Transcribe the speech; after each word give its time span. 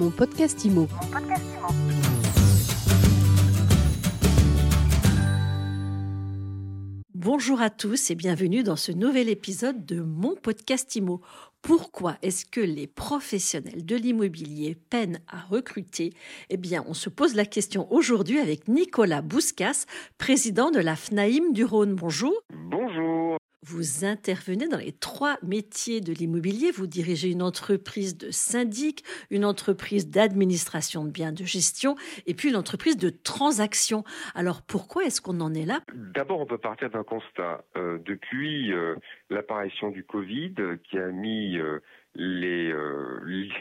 Mon 0.00 0.08
podcast 0.08 0.64
IMO. 0.64 0.88
Bonjour 7.14 7.60
à 7.60 7.68
tous 7.68 8.10
et 8.10 8.14
bienvenue 8.14 8.62
dans 8.62 8.76
ce 8.76 8.92
nouvel 8.92 9.28
épisode 9.28 9.84
de 9.84 10.00
mon 10.00 10.36
podcast 10.36 10.96
IMO. 10.96 11.20
Pourquoi 11.60 12.16
est-ce 12.22 12.46
que 12.46 12.62
les 12.62 12.86
professionnels 12.86 13.84
de 13.84 13.94
l'immobilier 13.94 14.74
peinent 14.88 15.20
à 15.28 15.40
recruter? 15.40 16.14
Eh 16.48 16.56
bien, 16.56 16.82
on 16.88 16.94
se 16.94 17.10
pose 17.10 17.34
la 17.34 17.44
question 17.44 17.92
aujourd'hui 17.92 18.38
avec 18.38 18.68
Nicolas 18.68 19.20
Bouscas, 19.20 19.84
président 20.16 20.70
de 20.70 20.80
la 20.80 20.96
FNAIM 20.96 21.52
du 21.52 21.66
Rhône. 21.66 21.94
Bonjour. 21.94 22.32
Bonjour. 22.70 23.09
Vous 23.62 24.06
intervenez 24.06 24.68
dans 24.68 24.78
les 24.78 24.92
trois 24.92 25.36
métiers 25.42 26.00
de 26.00 26.14
l'immobilier. 26.14 26.70
Vous 26.70 26.86
dirigez 26.86 27.30
une 27.30 27.42
entreprise 27.42 28.16
de 28.16 28.30
syndic, 28.30 29.04
une 29.30 29.44
entreprise 29.44 30.08
d'administration 30.08 31.04
de 31.04 31.10
biens 31.10 31.32
de 31.32 31.44
gestion 31.44 31.94
et 32.26 32.32
puis 32.32 32.48
une 32.48 32.56
entreprise 32.56 32.96
de 32.96 33.10
transaction. 33.10 34.02
Alors 34.34 34.62
pourquoi 34.62 35.04
est-ce 35.04 35.20
qu'on 35.20 35.40
en 35.40 35.52
est 35.52 35.66
là? 35.66 35.80
D'abord, 35.94 36.40
on 36.40 36.46
peut 36.46 36.56
partir 36.56 36.88
d'un 36.88 37.04
constat. 37.04 37.64
Euh, 37.76 37.98
depuis 38.04 38.72
euh, 38.72 38.94
l'apparition 39.28 39.90
du 39.90 40.04
Covid, 40.04 40.54
qui 40.84 40.98
a 40.98 41.08
mis 41.08 41.58
euh, 41.58 41.80
les, 42.14 42.74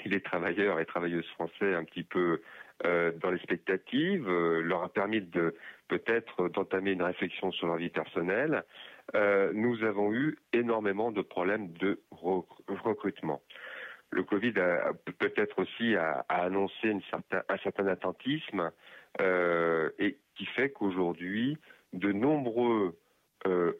les 0.06 0.22
travailleurs 0.22 0.80
et 0.80 0.86
travailleuses 0.86 1.28
français 1.36 1.76
un 1.76 1.84
petit 1.84 2.04
peu 2.04 2.42
dans 2.84 3.32
les 3.32 3.40
spectatives, 3.40 4.30
leur 4.30 4.84
a 4.84 4.90
permis 4.90 5.22
de 5.22 5.54
peut-être 5.90 6.48
d'entamer 6.50 6.92
une 6.92 7.04
réflexion 7.04 7.52
sur 7.52 7.68
leur 7.68 7.76
vie 7.76 7.90
personnelle. 7.90 8.64
Euh, 9.16 9.52
nous 9.54 9.84
avons 9.84 10.14
eu 10.14 10.38
énormément 10.54 11.12
de 11.12 11.22
problèmes 11.22 11.74
de 11.74 12.02
recrutement. 12.12 13.42
Le 14.12 14.24
Covid 14.24 14.54
peut-être 15.20 15.60
aussi 15.60 15.96
a, 15.96 16.26
annoncé 16.30 16.92
un 16.92 17.58
certain 17.58 17.88
attentisme 17.88 18.72
euh, 19.20 19.90
et 20.00 20.18
qui 20.36 20.46
fait 20.46 20.72
qu'aujourd'hui, 20.72 21.58
de 21.94 22.12
nombreux, 22.12 22.98
euh, 23.48 23.74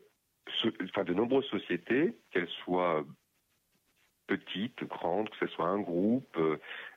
enfin 0.84 1.04
de 1.04 1.14
nombreuses 1.14 1.50
sociétés, 1.50 2.16
qu'elles 2.32 2.50
soient 2.64 3.04
petites, 4.30 4.84
grandes, 4.84 5.30
que 5.30 5.38
ce 5.46 5.48
soit 5.48 5.68
un 5.68 5.80
groupe 5.80 6.38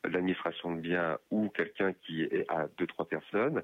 d'administration 0.05 0.75
de 0.77 0.80
biens 0.80 1.19
ou 1.30 1.48
quelqu'un 1.48 1.94
qui 1.94 2.22
est 2.22 2.44
à 2.48 2.69
deux 2.77 2.86
trois 2.86 3.08
personnes, 3.08 3.62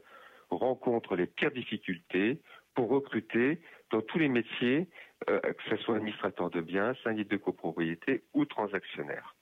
rencontrent 0.50 1.16
les 1.16 1.26
pires 1.26 1.50
difficultés 1.50 2.40
pour 2.74 2.88
recruter 2.88 3.60
dans 3.90 4.02
tous 4.02 4.18
les 4.18 4.28
métiers, 4.28 4.88
euh, 5.28 5.40
que 5.40 5.62
ce 5.70 5.76
soit 5.78 5.96
administrateur 5.96 6.50
de 6.50 6.60
biens, 6.60 6.94
syndic 7.02 7.28
de 7.28 7.36
copropriété 7.36 8.22
ou 8.34 8.44
transactionnaire. 8.44 9.34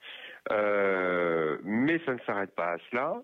Euh, 0.51 1.59
mais 1.63 1.99
ça 2.07 2.15
ne 2.15 2.19
s'arrête 2.21 2.55
pas 2.55 2.73
à 2.73 2.79
cela. 2.91 3.23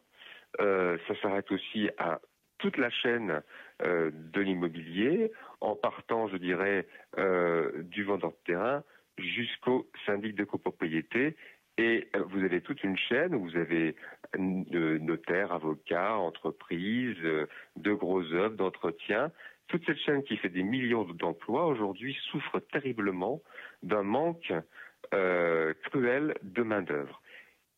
Euh, 0.61 0.99
ça 1.09 1.15
s'arrête 1.23 1.51
aussi 1.51 1.89
à 1.99 2.21
toute 2.59 2.77
la 2.77 2.91
chaîne 2.91 3.43
de 3.81 4.41
l'immobilier, 4.41 5.33
en 5.61 5.75
partant, 5.75 6.29
je 6.29 6.37
dirais, 6.37 6.87
du 7.17 8.05
vendeur 8.05 8.31
de 8.31 8.37
terrain 8.45 8.85
jusqu'au 9.19 9.89
syndic 10.07 10.35
de 10.35 10.45
copropriété. 10.45 11.37
Et 11.79 12.09
vous 12.27 12.41
avez 12.41 12.61
toute 12.61 12.85
une 12.85 12.99
chaîne 12.99 13.35
où 13.35 13.45
vous 13.45 13.57
avez 13.57 13.97
notaires, 14.39 15.53
avocats, 15.53 16.17
entreprises, 16.17 17.17
de 17.77 17.93
gros 17.93 18.23
œuvres, 18.33 18.57
d'entretien, 18.57 19.33
toute 19.69 19.87
cette 19.87 19.99
chaîne 19.99 20.23
qui 20.23 20.37
fait 20.37 20.51
des 20.51 20.63
millions 20.63 21.05
d'emplois 21.05 21.67
aujourd'hui 21.67 22.15
souffre 22.31 22.61
terriblement 22.61 23.41
d'un 23.83 24.03
manque 24.03 24.53
euh, 25.15 25.73
cruel 25.85 26.35
de 26.43 26.63
main-d'œuvre. 26.63 27.23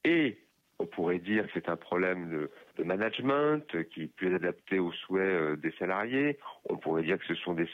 Et 0.05 0.39
on 0.85 0.87
pourrait 0.87 1.19
dire 1.19 1.47
que 1.47 1.51
c'est 1.55 1.71
un 1.71 1.77
problème 1.77 2.29
de, 2.77 2.85
management 2.85 3.65
qui 3.91 4.03
est 4.03 4.15
plus 4.17 4.35
adapté 4.35 4.79
aux 4.79 4.93
souhaits 4.93 5.23
euh, 5.23 5.57
des 5.57 5.73
salariés. 5.79 6.39
On 6.69 6.77
pourrait 6.77 7.05
dire 7.05 7.19
que 7.19 7.25
ce 7.27 7.35
sont 7.37 7.55
des, 7.55 7.67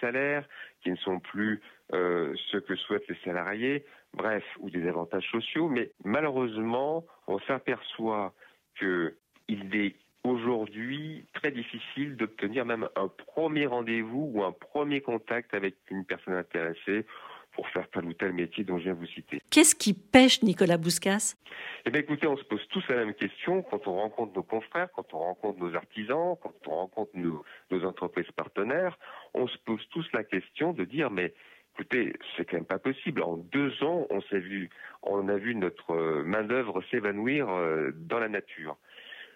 salaires 0.00 0.44
qui 0.82 0.90
ne 0.90 0.96
sont 0.96 1.20
plus 1.20 1.60
euh, 1.92 2.34
ce 2.50 2.56
que 2.56 2.74
souhaitent 2.74 3.06
les 3.08 3.18
salariés, 3.24 3.84
bref, 4.14 4.42
ou 4.58 4.70
des 4.70 4.88
avantages 4.88 5.30
sociaux. 5.30 5.68
Mais 5.68 5.92
malheureusement, 6.04 7.04
on 7.28 7.38
s'aperçoit 7.40 8.34
qu'il 8.76 9.76
est 9.76 9.94
aujourd'hui 10.24 11.24
très 11.34 11.52
difficile 11.52 12.16
d'obtenir 12.16 12.64
même 12.64 12.88
un 12.96 13.08
premier 13.08 13.66
rendez-vous 13.66 14.32
ou 14.34 14.42
un 14.42 14.52
premier 14.52 15.00
contact 15.00 15.54
avec 15.54 15.76
une 15.90 16.04
personne 16.04 16.34
intéressée 16.34 17.06
pour 17.52 17.68
faire 17.68 17.88
tel 17.90 18.04
ou 18.04 18.12
tel 18.12 18.32
métier 18.32 18.64
dont 18.64 18.78
je 18.78 18.84
viens 18.84 18.94
vous 18.94 19.06
citer. 19.06 19.40
Qu'est-ce 19.50 19.74
qui 19.74 19.94
pêche 19.94 20.42
Nicolas 20.42 20.78
Bouscas? 20.78 21.34
Eh 21.84 21.90
bien 21.90 22.00
écoutez, 22.00 22.26
on 22.26 22.36
se 22.36 22.44
pose 22.44 22.66
tous 22.68 22.84
la 22.88 22.96
même 22.96 23.14
question 23.14 23.62
quand 23.62 23.86
on 23.86 23.96
rencontre 23.96 24.34
nos 24.34 24.42
confrères, 24.42 24.88
quand 24.94 25.12
on 25.14 25.18
rencontre 25.18 25.58
nos 25.58 25.74
artisans, 25.74 26.36
quand 26.40 26.54
on 26.66 26.74
rencontre 26.76 27.10
nos, 27.14 27.44
nos 27.70 27.84
entreprises 27.84 28.30
partenaires, 28.34 28.98
on 29.34 29.46
se 29.46 29.58
pose 29.58 29.86
tous 29.90 30.06
la 30.12 30.24
question 30.24 30.72
de 30.72 30.84
dire 30.84 31.10
mais 31.10 31.34
écoutez, 31.74 32.14
c'est 32.36 32.44
quand 32.44 32.56
même 32.56 32.64
pas 32.64 32.78
possible. 32.78 33.22
En 33.22 33.36
deux 33.36 33.82
ans, 33.82 34.06
on 34.10 34.20
s'est 34.22 34.40
vu, 34.40 34.70
on 35.02 35.28
a 35.28 35.36
vu 35.36 35.54
notre 35.54 36.22
main 36.22 36.42
d'œuvre 36.42 36.82
s'évanouir 36.90 37.48
euh, 37.48 37.90
dans 37.94 38.18
la 38.18 38.28
nature. 38.28 38.76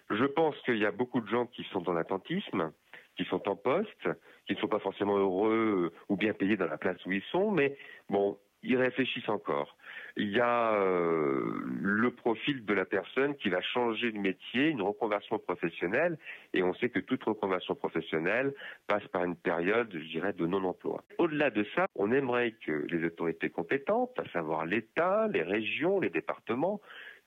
Je 0.09 0.23
pense 0.23 0.55
qu'il 0.61 0.77
y 0.77 0.85
a 0.85 0.91
beaucoup 0.91 1.19
de 1.19 1.27
gens 1.27 1.47
qui 1.47 1.63
sont 1.71 1.81
dans 1.81 1.93
l'attentisme, 1.93 2.71
qui 3.17 3.25
sont 3.25 3.47
en 3.49 3.55
poste, 3.55 4.07
qui 4.45 4.53
ne 4.53 4.59
sont 4.59 4.67
pas 4.67 4.79
forcément 4.79 5.17
heureux 5.17 5.91
ou 6.07 6.15
bien 6.15 6.33
payés 6.33 6.55
dans 6.55 6.67
la 6.67 6.77
place 6.77 7.03
où 7.05 7.11
ils 7.11 7.23
sont, 7.31 7.51
mais 7.51 7.77
bon, 8.09 8.37
ils 8.63 8.77
réfléchissent 8.77 9.29
encore. 9.29 9.75
Il 10.15 10.29
y 10.29 10.39
a 10.39 10.73
euh, 10.73 11.61
le 11.81 12.11
profil 12.11 12.65
de 12.65 12.73
la 12.73 12.85
personne 12.85 13.35
qui 13.35 13.49
va 13.49 13.61
changer 13.61 14.11
de 14.11 14.17
métier, 14.17 14.69
une 14.69 14.81
reconversion 14.81 15.37
professionnelle, 15.37 16.17
et 16.53 16.63
on 16.63 16.73
sait 16.75 16.89
que 16.89 16.99
toute 16.99 17.23
reconversion 17.23 17.75
professionnelle 17.75 18.53
passe 18.87 19.07
par 19.09 19.23
une 19.23 19.35
période, 19.35 19.89
je 19.93 20.07
dirais, 20.09 20.33
de 20.33 20.45
non-emploi. 20.45 21.03
Au-delà 21.17 21.49
de 21.49 21.65
ça, 21.75 21.85
on 21.95 22.11
aimerait 22.11 22.55
que 22.65 22.85
les 22.89 23.05
autorités 23.05 23.49
compétentes, 23.49 24.19
à 24.19 24.27
savoir 24.31 24.65
l'État, 24.65 25.27
les 25.27 25.43
régions, 25.43 25.99
les 25.99 26.09
départements, 26.09 26.81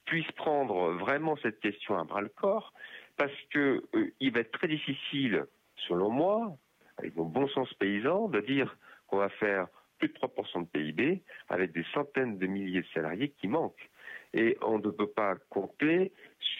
puisse 0.05 0.31
prendre 0.33 0.93
vraiment 0.95 1.37
cette 1.37 1.61
question 1.61 1.97
à 1.97 2.05
bras 2.05 2.23
le 2.23 2.29
corps, 2.29 2.73
parce 3.17 3.33
que 3.51 3.83
euh, 3.95 4.13
il 4.19 4.33
va 4.33 4.41
être 4.41 4.53
très 4.53 4.69
difficile, 4.69 5.45
selon 5.89 6.11
moi, 6.11 6.57
avec 6.99 7.17
mon 7.17 7.25
bon 7.25 7.49
sens 7.49 7.73
paysan, 7.75 8.29
de 8.29 8.41
dire 8.41 8.77
qu'on 9.07 9.19
va 9.19 9.29
faire 9.29 9.69
plus 9.99 10.09
de 10.09 10.15
3% 10.15 10.63
de 10.63 10.67
PIB 10.67 11.23
avec 11.49 11.73
des 11.73 11.85
centaines 11.95 12.39
de 12.39 12.47
milliers 12.47 12.83
de 12.83 12.87
salariés 12.95 13.33
qui 13.41 13.49
manquent. 13.49 13.91
Et 14.33 14.57
on 14.63 14.79
ne 14.79 14.91
peut 14.91 15.09
pas 15.09 15.35
compter 15.49 16.13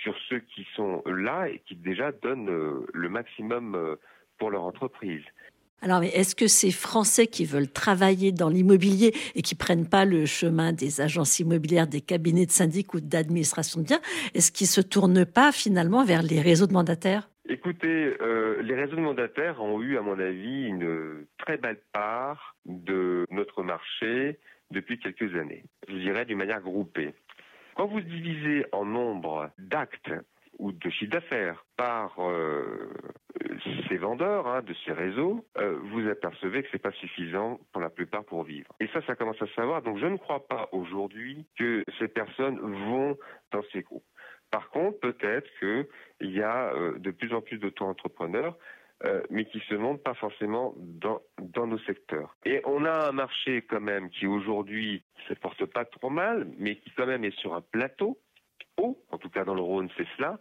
sur 0.03 0.15
ceux 0.29 0.41
qui 0.41 0.67
sont 0.75 1.03
là 1.07 1.49
et 1.49 1.61
qui 1.67 1.77
déjà 1.77 2.13
donnent 2.13 2.51
euh, 2.51 2.87
le 2.93 3.09
maximum 3.09 3.75
euh, 3.75 3.97
pour 4.39 4.51
leur 4.51 4.65
entreprise. 4.65 5.23
Alors, 5.83 6.03
est-ce 6.03 6.35
que 6.35 6.47
ces 6.47 6.73
Français 6.73 7.27
qui 7.27 7.47
veulent 7.47 7.71
travailler 7.71 8.33
dans 8.33 8.51
l'immobilier 8.51 9.15
et 9.35 9.41
qui 9.41 9.55
prennent 9.55 9.89
pas 9.89 10.05
le 10.05 10.27
chemin 10.27 10.73
des 10.73 11.01
agences 11.01 11.39
immobilières, 11.39 11.87
des 11.87 12.03
cabinets 12.03 12.45
de 12.45 12.51
syndic 12.51 12.93
ou 12.93 13.01
d'administration 13.01 13.81
de 13.81 13.87
biens, 13.87 14.01
est-ce 14.35 14.53
qu'ils 14.53 14.67
se 14.67 14.83
tournent 14.83 15.25
pas 15.25 15.53
finalement 15.53 16.05
vers 16.05 16.23
les 16.23 16.41
réseaux 16.41 16.67
de 16.67 16.75
mandataires? 16.75 17.30
Écoutez, 17.51 18.17
euh, 18.21 18.63
les 18.63 18.77
réseaux 18.77 18.95
de 18.95 19.01
mandataires 19.01 19.61
ont 19.61 19.83
eu, 19.83 19.99
à 19.99 20.03
mon 20.03 20.21
avis, 20.21 20.67
une 20.67 21.27
très 21.37 21.57
belle 21.57 21.81
part 21.93 22.55
de 22.65 23.27
notre 23.29 23.65
marché 23.65 24.39
depuis 24.71 25.01
quelques 25.01 25.35
années. 25.35 25.65
Je 25.89 25.97
dirais 25.97 26.25
d'une 26.25 26.39
manière 26.39 26.61
groupée. 26.61 27.13
Quand 27.75 27.87
vous 27.87 28.03
divisez 28.03 28.67
en 28.71 28.85
nombre 28.85 29.51
d'actes 29.59 30.13
ou 30.61 30.71
de 30.71 30.91
chiffre 30.91 31.11
d'affaires 31.11 31.65
par 31.77 32.15
euh, 32.21 32.95
ces 33.89 33.97
vendeurs 33.97 34.47
hein, 34.47 34.63
de 34.63 34.75
ces 34.85 34.93
réseaux, 34.93 35.45
euh, 35.59 35.77
vous 35.91 36.09
apercevez 36.09 36.63
que 36.63 36.69
c'est 36.71 36.79
pas 36.79 36.93
suffisant 36.93 37.59
pour 37.73 37.83
la 37.83 37.91
plupart 37.91 38.25
pour 38.25 38.45
vivre. 38.45 38.73
Et 38.79 38.87
ça, 38.93 39.03
ça 39.09 39.17
commence 39.17 39.43
à 39.43 39.49
savoir. 39.57 39.83
Donc, 39.83 39.99
je 39.99 40.07
ne 40.07 40.19
crois 40.19 40.47
pas 40.47 40.69
aujourd'hui 40.71 41.47
que 41.59 41.83
ces 41.99 42.07
personnes 42.07 42.61
vont 42.61 43.19
dans 43.51 43.63
ces 43.73 43.83
groupes. 43.83 44.05
Par 44.51 44.69
contre, 44.71 44.99
peut-être 45.01 45.49
qu'il 45.59 46.31
y 46.31 46.43
a 46.43 46.73
euh, 46.75 46.99
de 46.99 47.11
plus 47.11 47.33
en 47.35 47.41
plus 47.41 47.59
d'auto-entrepreneurs 47.59 48.57
mais 49.31 49.47
qui 49.47 49.61
se 49.61 49.75
montrent 49.75 50.03
pas 50.03 50.13
forcément 50.13 50.75
dans, 50.77 51.23
nos 51.67 51.79
secteurs. 51.79 52.37
Et 52.45 52.61
on 52.67 52.85
a 52.85 53.09
un 53.09 53.13
marché 53.13 53.63
quand 53.63 53.81
même 53.81 54.11
qui 54.11 54.27
aujourd'hui 54.27 55.03
se 55.27 55.33
porte 55.33 55.65
pas 55.65 55.87
trop 55.87 56.11
mal, 56.11 56.47
mais 56.59 56.77
qui 56.77 56.91
quand 56.91 57.07
même 57.07 57.25
est 57.25 57.35
sur 57.39 57.55
un 57.55 57.63
plateau 57.63 58.19
en 59.11 59.19
tout 59.19 59.29
cas 59.29 59.45
dans 59.45 59.55
le 59.55 59.61
Rhône, 59.61 59.89
c'est 59.97 60.07
cela. 60.17 60.39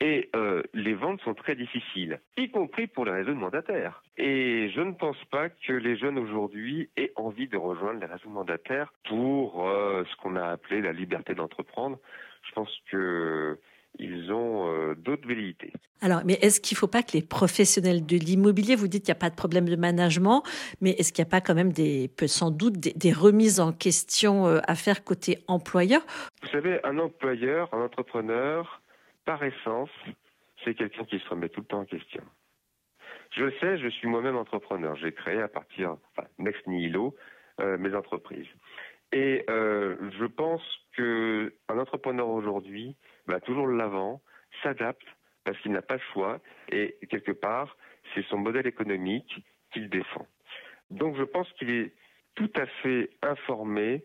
Et 0.00 0.30
euh, 0.34 0.62
les 0.74 0.94
ventes 0.94 1.20
sont 1.22 1.34
très 1.34 1.54
difficiles, 1.54 2.20
y 2.36 2.50
compris 2.50 2.86
pour 2.86 3.04
les 3.04 3.12
réseaux 3.12 3.32
de 3.32 3.38
mandataires. 3.38 4.02
Et 4.16 4.70
je 4.74 4.80
ne 4.80 4.92
pense 4.92 5.22
pas 5.30 5.48
que 5.48 5.72
les 5.72 5.96
jeunes 5.96 6.18
aujourd'hui 6.18 6.90
aient 6.96 7.12
envie 7.16 7.48
de 7.48 7.56
rejoindre 7.56 8.00
les 8.00 8.06
réseaux 8.06 8.28
mandataires 8.28 8.92
pour 9.08 9.68
euh, 9.68 10.04
ce 10.04 10.16
qu'on 10.16 10.36
a 10.36 10.46
appelé 10.46 10.82
la 10.82 10.92
liberté 10.92 11.34
d'entreprendre. 11.34 11.98
Je 12.48 12.52
pense 12.52 12.70
que 12.90 13.58
ils 13.98 14.32
ont 14.32 14.68
euh, 14.68 14.94
d'autres 14.94 15.26
velléités. 15.26 15.72
Alors, 16.00 16.22
mais 16.24 16.34
est-ce 16.34 16.60
qu'il 16.60 16.74
ne 16.74 16.78
faut 16.78 16.88
pas 16.88 17.02
que 17.02 17.12
les 17.12 17.22
professionnels 17.22 18.04
de 18.04 18.16
l'immobilier, 18.16 18.74
vous 18.74 18.88
dites 18.88 19.04
qu'il 19.04 19.12
n'y 19.12 19.18
a 19.18 19.20
pas 19.20 19.30
de 19.30 19.36
problème 19.36 19.68
de 19.68 19.76
management, 19.76 20.42
mais 20.80 20.90
est-ce 20.90 21.12
qu'il 21.12 21.22
n'y 21.22 21.28
a 21.28 21.30
pas 21.30 21.40
quand 21.40 21.54
même 21.54 21.72
des, 21.72 22.10
sans 22.26 22.50
doute 22.50 22.74
des, 22.74 23.12
remises 23.12 23.60
en 23.60 23.72
question 23.72 24.46
euh, 24.46 24.58
à 24.66 24.74
faire 24.74 25.04
côté 25.04 25.38
employeur? 25.46 26.02
Vous 26.42 26.48
savez, 26.48 26.80
un 26.84 26.98
employeur, 26.98 27.72
un 27.72 27.82
entrepreneur, 27.82 28.82
par 29.24 29.42
essence, 29.42 29.90
c'est 30.64 30.74
quelqu'un 30.74 31.04
qui 31.04 31.18
se 31.18 31.28
remet 31.28 31.48
tout 31.48 31.60
le 31.60 31.66
temps 31.66 31.80
en 31.80 31.84
question. 31.84 32.22
Je 33.30 33.44
le 33.44 33.52
sais, 33.60 33.78
je 33.78 33.88
suis 33.88 34.08
moi-même 34.08 34.36
entrepreneur. 34.36 34.96
J'ai 34.96 35.12
créé 35.12 35.40
à 35.40 35.48
partir, 35.48 35.96
enfin, 36.16 36.28
next 36.38 36.66
nihilo, 36.66 37.14
euh, 37.60 37.78
mes 37.78 37.94
entreprises. 37.94 38.46
Et 39.14 39.44
euh, 39.48 39.96
je 40.18 40.24
pense 40.24 40.60
qu'un 40.96 41.78
entrepreneur 41.78 42.28
aujourd'hui 42.28 42.96
va 43.26 43.38
toujours 43.38 43.68
de 43.68 43.72
l'avant, 43.72 44.20
s'adapte 44.62 45.06
parce 45.44 45.56
qu'il 45.60 45.70
n'a 45.70 45.82
pas 45.82 45.94
le 45.94 46.02
choix 46.12 46.40
et 46.70 46.98
quelque 47.08 47.30
part, 47.30 47.76
c'est 48.12 48.24
son 48.26 48.38
modèle 48.38 48.66
économique 48.66 49.44
qu'il 49.72 49.88
défend. 49.88 50.26
Donc 50.90 51.16
je 51.16 51.22
pense 51.22 51.50
qu'il 51.52 51.70
est 51.70 51.92
tout 52.34 52.50
à 52.56 52.66
fait 52.82 53.10
informé 53.22 54.04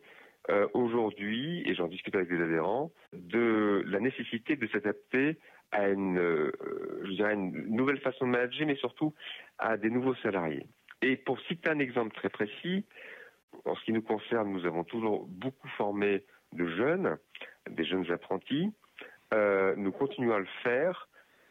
euh, 0.52 0.68
aujourd'hui, 0.74 1.64
et 1.66 1.74
j'en 1.74 1.88
discute 1.88 2.16
avec 2.16 2.30
des 2.30 2.42
adhérents, 2.42 2.92
de 3.14 3.84
la 3.88 4.00
nécessité 4.00 4.56
de 4.56 4.68
s'adapter 4.68 5.38
à 5.72 5.90
une, 5.90 6.20
euh, 6.20 6.52
je 7.04 7.12
dirais 7.12 7.34
une 7.34 7.76
nouvelle 7.76 8.00
façon 8.00 8.26
de 8.26 8.32
manager, 8.32 8.68
mais 8.68 8.76
surtout 8.76 9.14
à 9.58 9.78
des 9.78 9.90
nouveaux 9.90 10.16
salariés. 10.16 10.68
Et 11.02 11.16
pour 11.16 11.40
citer 11.42 11.70
un 11.70 11.80
exemple 11.80 12.14
très 12.16 12.30
précis, 12.30 12.86
en 13.66 13.76
ce 13.76 13.84
qui 13.84 13.94
nous 13.94 14.02
concerne, 14.02 14.52
nous 14.52 14.66
avons 14.66 14.84
toujours 14.84 15.26
beaucoup 15.28 15.68
formé 15.70 16.24
de 16.54 16.66
jeunes, 16.68 17.18
des 17.70 17.86
jeunes 17.86 18.10
apprentis. 18.12 18.72
Euh, 19.34 19.76
nous 19.78 19.92
continuons 19.92 20.34
à 20.34 20.40
le 20.40 20.48
faire, 20.64 21.08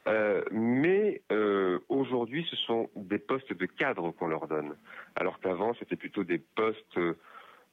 euh, 0.08 0.42
mais 0.50 1.22
euh, 1.30 1.78
aujourd'hui, 1.88 2.46
ce 2.50 2.56
sont 2.56 2.90
des 2.96 3.18
postes 3.18 3.52
de 3.52 3.66
cadre 3.66 4.10
qu'on 4.12 4.26
leur 4.26 4.48
donne, 4.48 4.76
alors 5.16 5.38
qu'avant, 5.40 5.74
c'était 5.74 5.96
plutôt 5.96 6.24
des 6.24 6.38
postes, 6.38 6.98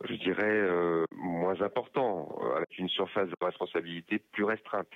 je 0.04 0.14
dirais, 0.16 1.06
moins 1.12 1.60
importants, 1.62 2.38
avec 2.56 2.78
une 2.78 2.90
surface 2.90 3.30
de 3.30 3.36
responsabilité 3.42 4.20
plus 4.20 4.44
restreinte. 4.44 4.90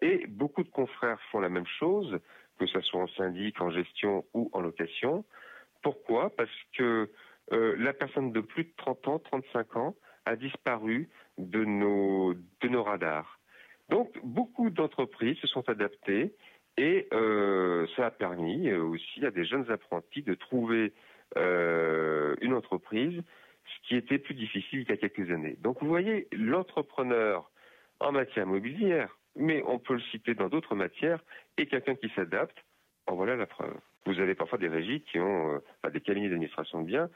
et 0.00 0.26
beaucoup 0.28 0.62
de 0.62 0.70
confrères 0.70 1.20
font 1.30 1.40
la 1.40 1.50
même 1.50 1.66
chose, 1.78 2.18
que 2.58 2.66
ce 2.66 2.80
soit 2.80 3.02
en 3.02 3.08
syndic, 3.08 3.60
en 3.60 3.70
gestion 3.70 4.24
ou 4.32 4.48
en 4.52 4.60
location. 4.60 5.24
Pourquoi? 5.82 6.30
Parce 6.30 6.50
que 6.76 7.10
la 7.50 7.92
personne 7.92 8.32
de 8.32 8.40
plus 8.40 8.64
de 8.64 8.72
30 8.76 9.08
ans, 9.08 9.18
35 9.18 9.76
ans, 9.76 9.96
a 10.24 10.36
disparu 10.36 11.08
de 11.38 11.64
nos, 11.64 12.34
radars. 12.82 13.38
Donc, 13.88 14.12
beaucoup 14.24 14.70
d'entreprises 14.70 15.38
se 15.38 15.46
sont 15.46 15.68
adaptées 15.68 16.34
et 16.76 17.06
euh, 17.12 17.86
ça 17.96 18.06
a 18.06 18.10
permis 18.10 18.68
euh, 18.68 18.82
aussi 18.82 19.24
à 19.24 19.30
des 19.30 19.44
jeunes 19.44 19.70
apprentis 19.70 20.22
de 20.22 20.34
trouver 20.34 20.92
une 21.36 22.54
entreprise, 22.54 23.20
ce 23.64 23.88
qui 23.88 23.96
était 23.96 24.18
plus 24.18 24.34
difficile 24.34 24.80
il 24.80 24.88
y 24.88 24.92
a 24.92 24.96
quelques 24.96 25.30
années. 25.30 25.56
Donc, 25.60 25.82
vous 25.82 25.88
voyez, 25.88 26.28
l'entrepreneur 26.32 27.50
en 28.00 28.12
matière 28.12 28.46
immobilière, 28.46 29.16
mais 29.34 29.62
on 29.66 29.78
peut 29.78 29.94
le 29.94 30.00
citer 30.00 30.34
dans 30.34 30.48
d'autres 30.48 30.74
matières, 30.74 31.22
est 31.56 31.66
quelqu'un 31.66 31.94
qui 31.94 32.10
s'adapte. 32.14 32.56
En 33.06 33.14
voilà 33.14 33.36
la 33.36 33.46
preuve. 33.46 33.76
Vous 34.06 34.20
avez 34.20 34.34
parfois 34.34 34.58
des 34.58 34.68
régies 34.68 35.02
qui 35.02 35.18
ont, 35.18 35.60
des 35.92 36.00
cabinets 36.00 36.28
d'administration 36.28 36.82
de 36.82 36.86
biens 36.86 37.10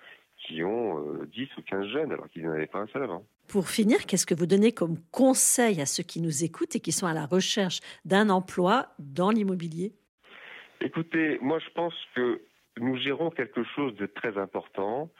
qui 0.46 0.62
ont 0.64 0.98
10 1.24 1.42
euh, 1.42 1.46
ou 1.58 1.62
15 1.62 1.86
jeunes 1.88 2.12
alors 2.12 2.28
qu'ils 2.28 2.44
n'en 2.44 2.52
avaient 2.52 2.66
pas 2.66 2.78
un 2.78 2.86
seul 2.88 3.02
avant. 3.02 3.24
Pour 3.46 3.68
finir, 3.68 4.06
qu'est-ce 4.06 4.26
que 4.26 4.34
vous 4.34 4.46
donnez 4.46 4.72
comme 4.72 4.96
conseil 5.10 5.80
à 5.80 5.86
ceux 5.86 6.02
qui 6.02 6.20
nous 6.20 6.44
écoutent 6.44 6.76
et 6.76 6.80
qui 6.80 6.92
sont 6.92 7.06
à 7.06 7.12
la 7.12 7.26
recherche 7.26 7.80
d'un 8.04 8.30
emploi 8.30 8.88
dans 8.98 9.30
l'immobilier? 9.30 9.92
Écoutez, 10.80 11.38
moi 11.42 11.58
je 11.58 11.70
pense 11.74 11.94
que 12.14 12.40
nous 12.78 12.96
gérons 12.96 13.30
quelque 13.30 13.62
chose 13.74 13.94
de 13.96 14.06
très 14.06 14.38
important. 14.38 15.10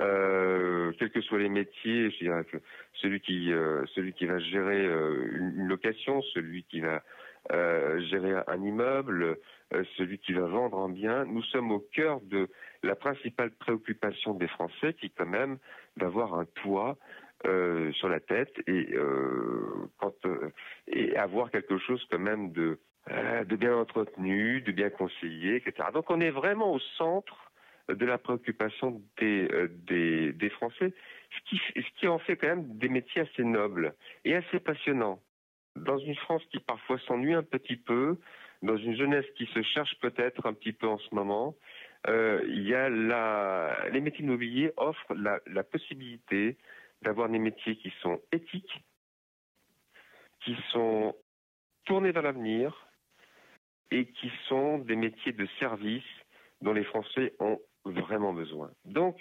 Euh, 0.00 0.92
quels 0.98 1.10
que 1.10 1.20
soient 1.20 1.38
les 1.38 1.48
métiers, 1.48 2.10
je 2.10 2.18
dirais 2.18 2.44
que 2.44 2.58
celui 2.94 3.20
qui 3.20 3.52
euh, 3.52 3.84
celui 3.94 4.12
qui 4.12 4.26
va 4.26 4.38
gérer 4.38 4.84
une, 4.84 5.66
location, 5.66 6.22
celui 6.34 6.64
qui 6.64 6.80
va 6.80 7.02
gérer 7.50 8.34
un 8.46 8.62
immeuble, 8.62 9.38
celui 9.96 10.18
qui 10.18 10.32
va 10.32 10.46
vendre 10.46 10.78
un 10.78 10.90
bien, 10.90 11.24
nous 11.24 11.42
sommes 11.42 11.72
au 11.72 11.80
cœur 11.80 12.20
de 12.20 12.48
la 12.82 12.94
principale 12.94 13.50
préoccupation 13.50 14.34
des 14.34 14.46
Français, 14.46 14.94
qui 14.94 15.10
quand 15.10 15.26
même 15.26 15.58
d'avoir 15.96 16.34
un 16.34 16.44
toit 16.44 16.96
euh, 17.46 17.90
sur 17.92 18.10
la 18.10 18.20
tête 18.20 18.52
et, 18.66 18.88
euh, 18.92 19.88
quand, 19.96 20.12
euh, 20.26 20.52
et 20.88 21.16
avoir 21.16 21.50
quelque 21.50 21.78
chose 21.78 22.06
quand 22.10 22.18
même 22.18 22.52
de, 22.52 22.78
de 23.08 23.56
bien 23.56 23.74
entretenu, 23.74 24.60
de 24.60 24.72
bien 24.72 24.90
conseillé, 24.90 25.56
etc. 25.56 25.88
Donc 25.94 26.10
on 26.10 26.20
est 26.20 26.30
vraiment 26.30 26.70
au 26.70 26.78
centre 26.98 27.49
de 27.94 28.06
la 28.06 28.18
préoccupation 28.18 29.02
des, 29.18 30.32
des 30.32 30.50
Français, 30.50 30.92
ce 31.30 32.00
qui, 32.00 32.08
en 32.08 32.18
fait 32.18 32.36
quand 32.36 32.48
même 32.48 32.78
des 32.78 32.88
métiers 32.88 33.22
assez 33.22 33.44
nobles 33.44 33.94
et 34.24 34.34
assez 34.34 34.60
passionnants. 34.60 35.20
Dans 35.76 35.98
une 35.98 36.16
France 36.16 36.42
qui 36.50 36.58
parfois 36.58 36.98
s'ennuie 37.06 37.34
un 37.34 37.42
petit 37.42 37.76
peu, 37.76 38.18
dans 38.62 38.76
une 38.76 38.96
jeunesse 38.96 39.26
qui 39.36 39.46
se 39.46 39.62
cherche 39.62 39.94
peut-être 40.00 40.46
un 40.46 40.52
petit 40.52 40.72
peu 40.72 40.88
en 40.88 40.98
ce 40.98 41.14
moment, 41.14 41.54
euh, 42.08 42.42
il 42.48 42.66
y 42.66 42.74
a 42.74 42.88
les 43.88 44.00
métiers 44.00 44.24
immobiliers 44.24 44.72
offrent 44.76 45.14
la 45.14 45.62
possibilité 45.62 46.56
d'avoir 47.02 47.28
des 47.28 47.38
métiers 47.38 47.76
qui 47.76 47.92
sont 48.02 48.20
éthiques, 48.32 48.82
qui 50.40 50.56
sont 50.72 51.14
tournés 51.84 52.12
vers 52.12 52.22
l'avenir 52.22 52.86
et 53.90 54.06
qui 54.06 54.30
sont 54.48 54.78
des 54.78 54.96
métiers 54.96 55.32
de 55.32 55.46
service 55.58 56.04
dont 56.60 56.72
les 56.72 56.84
Français 56.84 57.34
ont 57.38 57.60
vraiment 57.84 58.32
besoin. 58.32 58.70
Donc, 58.84 59.16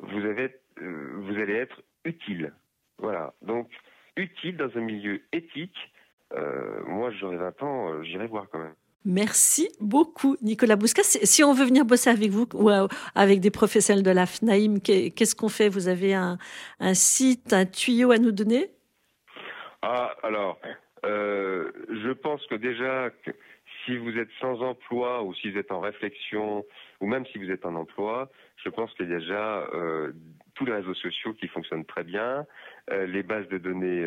vous, 0.00 0.24
avez, 0.24 0.54
euh, 0.80 1.12
vous 1.16 1.34
allez 1.36 1.54
être 1.54 1.82
utile. 2.04 2.52
Voilà. 2.98 3.34
Donc, 3.42 3.70
utile 4.16 4.56
dans 4.56 4.70
un 4.76 4.80
milieu 4.80 5.22
éthique. 5.32 5.76
Euh, 6.34 6.82
moi, 6.84 7.10
j'aurais 7.12 7.36
20 7.36 7.62
ans, 7.62 7.92
euh, 7.92 8.02
j'irai 8.02 8.26
voir 8.26 8.46
quand 8.50 8.58
même. 8.58 8.74
Merci 9.04 9.70
beaucoup, 9.80 10.36
Nicolas 10.42 10.76
Bousca. 10.76 11.02
Si 11.02 11.42
on 11.44 11.54
veut 11.54 11.64
venir 11.64 11.84
bosser 11.84 12.10
avec 12.10 12.30
vous 12.30 12.46
ou 12.52 12.68
euh, 12.68 12.88
avec 13.14 13.40
des 13.40 13.50
professionnels 13.50 14.02
de 14.02 14.10
la 14.10 14.26
FNAIM, 14.26 14.80
qu'est-ce 14.80 15.34
qu'on 15.34 15.48
fait? 15.48 15.68
Vous 15.68 15.88
avez 15.88 16.14
un, 16.14 16.36
site, 16.92 17.52
un 17.52 17.64
tuyau 17.64 18.10
à 18.10 18.18
nous 18.18 18.32
donner? 18.32 18.70
Ah, 19.82 20.14
alors, 20.22 20.58
euh, 21.06 21.70
je 21.88 22.10
pense 22.10 22.44
que 22.46 22.56
déjà, 22.56 23.10
si 23.88 23.96
vous 23.96 24.16
êtes 24.18 24.28
sans 24.40 24.60
emploi 24.60 25.22
ou 25.22 25.34
si 25.34 25.50
vous 25.50 25.58
êtes 25.58 25.72
en 25.72 25.80
réflexion, 25.80 26.64
ou 27.00 27.06
même 27.06 27.24
si 27.26 27.38
vous 27.38 27.50
êtes 27.50 27.64
en 27.64 27.74
emploi, 27.74 28.30
je 28.56 28.68
pense 28.68 28.92
qu'il 28.94 29.08
y 29.08 29.14
a 29.14 29.18
déjà 29.18 29.66
euh, 29.72 30.12
tous 30.54 30.66
les 30.66 30.74
réseaux 30.74 30.94
sociaux 30.94 31.32
qui 31.32 31.48
fonctionnent 31.48 31.86
très 31.86 32.04
bien, 32.04 32.46
les 32.90 33.22
bases 33.22 33.48
de 33.48 33.58
données, 33.58 34.04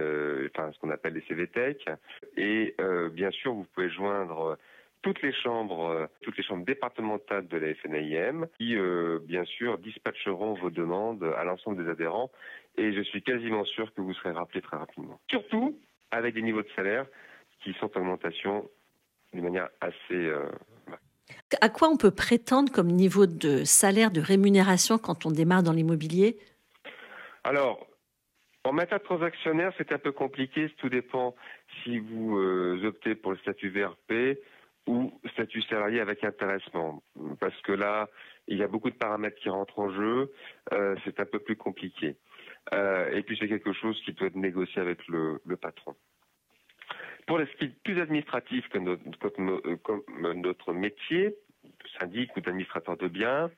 enfin 0.53 0.71
ce 0.71 0.79
qu'on 0.79 0.91
appelle 0.91 1.13
les 1.13 1.21
CVTech, 1.21 1.85
et 2.37 2.75
bien 3.11 3.31
sûr 3.31 3.53
vous 3.53 3.65
pouvez 3.73 3.89
joindre 3.89 4.57
toutes 5.01 5.21
les 5.21 5.33
chambres, 5.33 5.89
euh, 5.89 6.07
toutes 6.21 6.37
les 6.37 6.43
chambres 6.43 6.65
départementales 6.65 7.47
de 7.47 7.57
la 7.57 7.73
FNIM 7.75 8.47
qui, 8.57 8.75
euh, 8.75 9.19
bien 9.23 9.45
sûr, 9.45 9.77
dispatcheront 9.79 10.53
vos 10.53 10.69
demandes 10.69 11.23
à 11.37 11.43
l'ensemble 11.43 11.83
des 11.83 11.89
adhérents 11.89 12.31
et 12.77 12.93
je 12.93 13.01
suis 13.01 13.21
quasiment 13.21 13.65
sûr 13.65 13.93
que 13.93 14.01
vous 14.01 14.13
serez 14.13 14.31
rappelés 14.31 14.61
très 14.61 14.77
rapidement. 14.77 15.19
Surtout 15.29 15.77
avec 16.11 16.35
des 16.35 16.41
niveaux 16.41 16.61
de 16.61 16.69
salaire 16.75 17.05
qui 17.63 17.73
sont 17.73 17.95
en 17.97 18.01
augmentation 18.01 18.69
de 19.33 19.41
manière 19.41 19.69
assez. 19.79 20.13
Euh, 20.13 20.49
à 21.61 21.69
quoi 21.69 21.89
on 21.89 21.97
peut 21.97 22.11
prétendre 22.11 22.71
comme 22.71 22.87
niveau 22.87 23.25
de 23.25 23.63
salaire, 23.63 24.11
de 24.11 24.21
rémunération 24.21 24.97
quand 24.97 25.25
on 25.25 25.31
démarre 25.31 25.63
dans 25.63 25.73
l'immobilier? 25.73 26.37
Alors, 27.43 27.87
en 28.63 28.73
matière 28.73 29.01
transactionnaire, 29.01 29.73
c'est 29.77 29.91
un 29.91 29.97
peu 29.97 30.11
compliqué. 30.11 30.69
Tout 30.77 30.89
dépend 30.89 31.35
si 31.83 31.99
vous 31.99 32.37
optez 32.83 33.15
pour 33.15 33.31
le 33.31 33.37
statut 33.37 33.69
VRP 33.69 34.37
ou 34.87 35.11
statut 35.33 35.61
salarié 35.63 35.99
avec 35.99 36.23
intéressement. 36.23 37.03
Parce 37.39 37.59
que 37.61 37.71
là, 37.71 38.09
il 38.47 38.57
y 38.57 38.63
a 38.63 38.67
beaucoup 38.67 38.89
de 38.89 38.95
paramètres 38.95 39.39
qui 39.41 39.49
rentrent 39.49 39.79
en 39.79 39.91
jeu, 39.91 40.31
euh, 40.73 40.95
c'est 41.05 41.19
un 41.19 41.25
peu 41.25 41.39
plus 41.39 41.55
compliqué. 41.55 42.17
Euh, 42.73 43.09
et 43.11 43.23
puis 43.23 43.37
c'est 43.39 43.47
quelque 43.47 43.73
chose 43.73 43.99
qui 44.03 44.13
doit 44.13 44.27
être 44.27 44.35
négocié 44.35 44.81
avec 44.81 44.99
le, 45.07 45.39
patron. 45.59 45.95
Pour 47.27 47.41
est 47.41 47.83
plus 47.83 47.99
administratif 48.01 48.67
que 48.69 48.77
notre, 48.77 49.29
comme 49.83 50.03
notre 50.41 50.73
métier, 50.73 51.35
syndic 51.99 52.35
ou 52.35 52.41
d'administrateur 52.41 52.97
de 52.97 53.07
biens, 53.07 53.51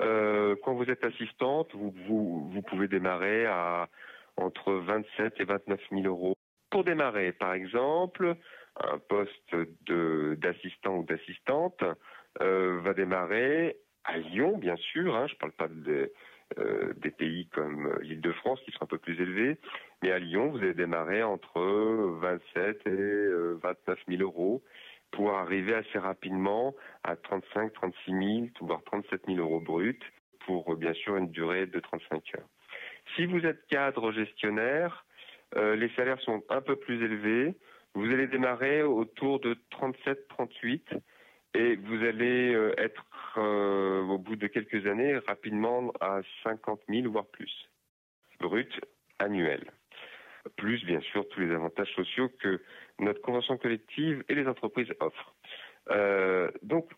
euh, 0.00 0.54
quand 0.62 0.74
vous 0.74 0.90
êtes 0.90 1.04
assistante, 1.04 1.74
vous, 1.74 2.62
pouvez 2.68 2.88
démarrer 2.88 3.46
à 3.46 3.88
entre 4.36 4.72
27 4.72 5.34
et 5.40 5.44
29 5.44 5.80
000 5.90 6.02
euros. 6.04 6.34
Pour 6.70 6.84
démarrer, 6.84 7.32
par 7.32 7.54
exemple, 7.54 8.36
un 8.80 8.98
poste 8.98 9.56
d'assistant 9.88 10.98
ou 10.98 11.04
d'assistante 11.04 11.82
euh, 12.40 12.80
va 12.82 12.94
démarrer 12.94 13.76
à 14.04 14.18
Lyon, 14.18 14.56
bien 14.58 14.76
sûr. 14.76 15.16
Hein, 15.16 15.26
je 15.26 15.34
ne 15.34 15.38
parle 15.38 15.52
pas 15.52 15.68
de, 15.68 15.90
euh, 15.90 16.06
des 16.56 17.10
pays 17.10 17.46
comme 17.48 17.98
l'Île-de-France 18.00 18.60
qui 18.64 18.72
sont 18.72 18.84
un 18.84 18.86
peu 18.86 18.98
plus 18.98 19.20
élevés. 19.20 19.58
Mais 20.02 20.10
à 20.12 20.18
Lyon, 20.18 20.50
vous 20.50 20.58
allez 20.58 20.74
démarrer 20.74 21.22
entre 21.22 21.60
27 21.60 22.86
et 22.86 23.28
29 23.62 23.98
000 24.08 24.22
euros 24.22 24.62
pour 25.10 25.34
arriver 25.34 25.74
assez 25.74 25.98
rapidement 25.98 26.74
à 27.04 27.16
35, 27.16 27.72
36 27.72 28.12
000, 28.12 28.46
voire 28.60 28.82
37 28.84 29.26
000 29.26 29.38
euros 29.38 29.60
bruts 29.60 29.98
pour 30.46 30.74
bien 30.76 30.94
sûr 30.94 31.16
une 31.16 31.30
durée 31.30 31.66
de 31.66 31.80
35 31.80 32.34
heures. 32.36 32.48
Si 33.16 33.26
vous 33.26 33.44
êtes 33.44 33.66
cadre 33.66 34.12
gestionnaire, 34.12 35.04
les 35.56 35.90
salaires 35.96 36.20
sont 36.20 36.42
un 36.48 36.60
peu 36.60 36.76
plus 36.76 37.02
élevés. 37.04 37.54
Vous 37.94 38.04
allez 38.04 38.26
démarrer 38.26 38.82
autour 38.82 39.40
de 39.40 39.56
37-38 39.72 41.00
et 41.54 41.76
vous 41.76 42.04
allez 42.04 42.54
euh, 42.54 42.74
être 42.78 43.04
euh, 43.36 44.02
au 44.02 44.18
bout 44.18 44.36
de 44.36 44.46
quelques 44.46 44.86
années 44.86 45.18
rapidement 45.18 45.92
à 46.00 46.20
50 46.44 46.80
000 46.88 47.10
voire 47.10 47.26
plus 47.26 47.70
brut 48.40 48.80
annuel. 49.18 49.70
Plus 50.56 50.84
bien 50.84 51.00
sûr 51.00 51.28
tous 51.28 51.40
les 51.40 51.52
avantages 51.52 51.92
sociaux 51.94 52.30
que 52.40 52.60
notre 52.98 53.20
convention 53.20 53.56
collective 53.56 54.24
et 54.28 54.34
les 54.34 54.46
entreprises 54.46 54.92
offrent. 55.00 55.34
Euh, 55.90 56.50
donc 56.62 56.90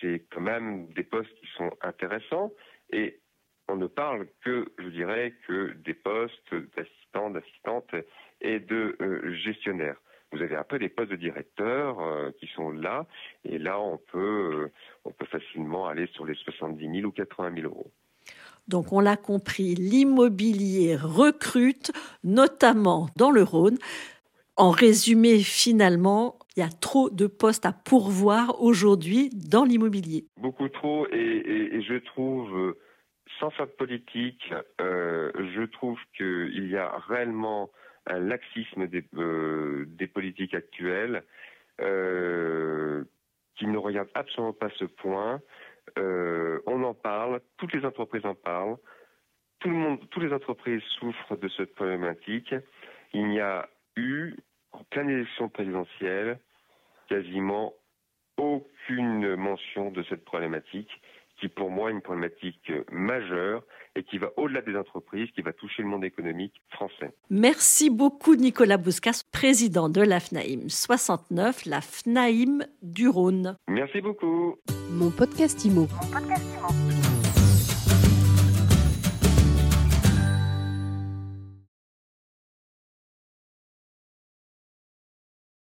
c'est 0.00 0.24
quand 0.30 0.40
même 0.40 0.88
des 0.92 1.04
postes 1.04 1.34
qui 1.40 1.46
sont 1.56 1.70
intéressants 1.82 2.52
et 2.90 3.20
on 3.68 3.76
ne 3.76 3.86
parle 3.86 4.26
que, 4.42 4.66
je 4.78 4.88
dirais, 4.88 5.34
que 5.46 5.72
des 5.72 5.94
postes 5.94 6.54
d'assistants, 6.76 7.30
d'assistantes 7.30 7.94
et 8.42 8.60
de 8.60 8.96
gestionnaires 9.42 9.96
vous 10.34 10.42
avez 10.42 10.56
peu 10.68 10.78
des 10.78 10.88
postes 10.88 11.10
de 11.10 11.16
directeurs 11.16 12.00
euh, 12.00 12.30
qui 12.40 12.46
sont 12.54 12.70
là, 12.70 13.06
et 13.44 13.58
là 13.58 13.80
on 13.80 13.98
peut, 13.98 14.18
euh, 14.64 14.72
on 15.04 15.10
peut 15.10 15.26
facilement 15.26 15.86
aller 15.86 16.06
sur 16.08 16.26
les 16.26 16.34
70 16.34 17.00
000 17.00 17.06
ou 17.06 17.12
80 17.12 17.54
000 17.54 17.66
euros. 17.66 17.90
Donc 18.66 18.92
on 18.92 19.00
l'a 19.00 19.16
compris, 19.16 19.74
l'immobilier 19.74 20.96
recrute, 20.96 21.92
notamment 22.24 23.08
dans 23.16 23.30
le 23.30 23.42
Rhône. 23.42 23.78
En 24.56 24.70
résumé, 24.70 25.40
finalement, 25.40 26.38
il 26.56 26.60
y 26.60 26.62
a 26.62 26.68
trop 26.68 27.10
de 27.10 27.26
postes 27.26 27.66
à 27.66 27.72
pourvoir 27.72 28.62
aujourd'hui 28.62 29.30
dans 29.30 29.64
l'immobilier. 29.64 30.26
Beaucoup 30.40 30.68
trop, 30.68 31.06
et, 31.08 31.82
je 31.82 31.98
trouve, 31.98 32.56
euh, 32.56 32.78
sans 33.40 33.50
faire 33.50 33.66
de 33.66 33.72
politique, 33.72 34.54
je 34.78 35.64
trouve 35.66 35.98
qu'il 36.16 36.70
y 36.70 36.76
a 36.76 36.96
réellement 37.08 37.68
un 38.06 38.18
laxisme 38.18 38.86
des, 38.86 39.04
euh, 39.16 39.86
politiques 40.12 40.54
actuelles 40.54 41.22
euh, 41.80 43.04
qui 43.56 43.66
ne 43.66 43.78
regarde 43.78 44.08
absolument 44.14 44.52
pas 44.52 44.70
ce 44.76 44.84
point. 44.84 45.40
Euh, 45.98 46.60
on 46.66 46.82
en 46.82 46.94
parle, 46.94 47.40
toutes 47.56 47.74
les 47.74 47.84
entreprises 47.84 48.24
en 48.24 48.34
parlent, 48.34 48.76
tout 49.60 49.68
le 49.68 49.76
monde, 49.76 49.98
toutes 50.10 50.22
les 50.22 50.32
entreprises 50.32 50.82
souffrent 50.98 51.36
de 51.36 51.48
cette 51.48 51.74
problématique. 51.74 52.54
Il 53.12 53.28
n'y 53.28 53.40
a 53.40 53.68
eu, 53.96 54.34
en 54.72 54.84
pleine 54.84 55.08
élection 55.08 55.48
présidentielle, 55.48 56.38
quasiment 57.08 57.74
aucune 58.36 59.36
mention 59.36 59.90
de 59.90 60.02
cette 60.04 60.24
problématique 60.24 60.90
qui 61.40 61.48
pour 61.48 61.70
moi 61.70 61.90
est 61.90 61.92
une 61.92 62.02
problématique 62.02 62.72
majeure 62.90 63.62
et 63.96 64.02
qui 64.02 64.18
va 64.18 64.30
au-delà 64.36 64.60
des 64.62 64.76
entreprises, 64.76 65.28
qui 65.34 65.42
va 65.42 65.52
toucher 65.52 65.82
le 65.82 65.88
monde 65.88 66.04
économique 66.04 66.54
français. 66.70 67.14
Merci 67.30 67.90
beaucoup 67.90 68.34
Nicolas 68.34 68.76
Bouscas, 68.76 69.22
président 69.32 69.88
de 69.88 70.00
la 70.00 70.20
FNAIM 70.20 70.68
69, 70.68 71.66
la 71.66 71.80
FNAIM 71.80 72.64
du 72.82 73.08
Rhône. 73.08 73.56
Merci 73.68 74.00
beaucoup. 74.00 74.56
Mon 74.90 75.10
podcast 75.10 75.64
Mon 75.66 75.86
podcast 75.86 76.44
Imo. 76.54 76.93